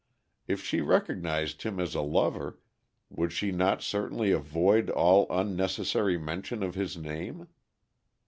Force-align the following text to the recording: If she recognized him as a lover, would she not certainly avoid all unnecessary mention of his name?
If 0.47 0.63
she 0.63 0.81
recognized 0.81 1.61
him 1.61 1.79
as 1.79 1.93
a 1.93 2.01
lover, 2.01 2.57
would 3.11 3.31
she 3.31 3.51
not 3.51 3.83
certainly 3.83 4.31
avoid 4.31 4.89
all 4.89 5.27
unnecessary 5.29 6.17
mention 6.17 6.63
of 6.63 6.73
his 6.73 6.97
name? 6.97 7.47